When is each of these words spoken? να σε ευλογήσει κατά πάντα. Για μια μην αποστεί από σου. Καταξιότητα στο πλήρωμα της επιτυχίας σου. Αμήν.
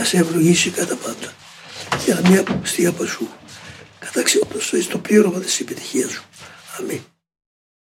να 0.00 0.06
σε 0.06 0.16
ευλογήσει 0.16 0.70
κατά 0.70 0.96
πάντα. 0.96 1.32
Για 2.04 2.20
μια 2.20 2.30
μην 2.30 2.38
αποστεί 2.38 2.86
από 2.86 3.04
σου. 3.04 3.28
Καταξιότητα 3.98 4.80
στο 4.82 4.98
πλήρωμα 4.98 5.38
της 5.38 5.60
επιτυχίας 5.60 6.10
σου. 6.10 6.24
Αμήν. 6.78 7.00